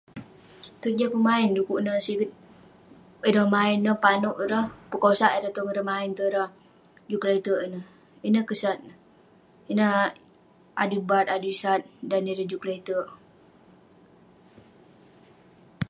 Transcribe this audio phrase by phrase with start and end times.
[0.81, 2.31] Tong jah pemain dekuk neh siget
[3.29, 6.49] ireh maen neh, panouk ireh, pekosak ireh tong ireh maen tong ireh
[7.09, 7.85] juk kelete'erk ineh.
[8.27, 8.97] Ineh kesat neh.
[9.71, 9.93] Ineh
[10.81, 13.09] adui bat adui sat dan ireh juk kelete'erk.